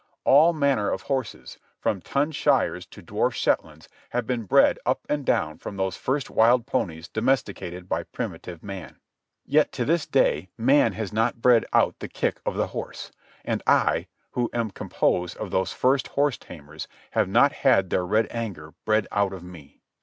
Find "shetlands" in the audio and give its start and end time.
3.33-3.87